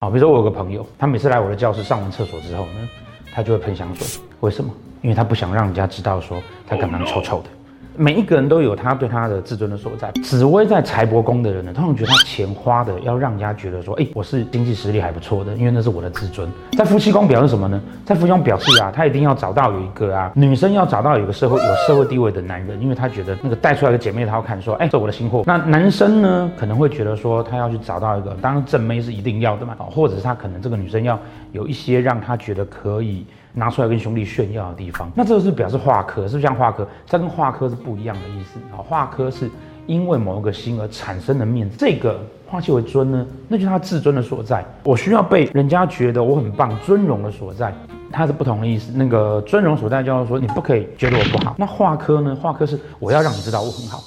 [0.00, 2.88] 好，比如说我有个朋友，他每次来我的教室上完厕所之后呢，
[3.32, 4.22] 他就会喷香水。
[4.38, 4.72] 为什么？
[5.02, 7.48] 因为他不想让人家知道说他刚刚臭臭的。
[7.98, 10.08] 每一个人都有他对他的自尊的所在。
[10.22, 16.48] 紫薇在财帛宫的人呢，通常觉得他钱花的要让人家觉得说，哎，我是经济实力还不错的，因为那是我的自尊。
[16.76, 17.80] 在夫妻宫表示什么呢？
[18.06, 25.42] 在夫妻宫表示啊，他一定要找到有一个啊，女生要找到有一个社会有社会地位的男人，因为他觉得那个带出来的姐妹她要看说，哎，这我的新货。
[25.44, 31.18] 那男生呢，可能会觉得说，他要去找到一个，当然正妹是一定要的嘛，或者是他可能这个女生要
[31.50, 33.26] 有一些让他觉得可以。
[33.52, 36.86] 拿出来跟兄弟炫耀的地方，那这个是表示化科，是不是像化科？
[37.06, 38.78] 这跟化科是不一样的意思啊。
[38.78, 39.50] 化科是
[39.86, 44.64] 因为某一个心而产生的面子，这个化气为尊呢，那就是他自尊的所在。
[44.84, 47.72] 我需要被人家觉得我很棒，尊荣的所在，
[48.12, 48.92] 它是不同的意思。
[48.94, 51.54] 那个尊荣所在叫做说，你不可以觉得我不好。
[51.58, 52.36] 那化科呢？
[52.36, 54.02] 化科是我要让你知道我很好。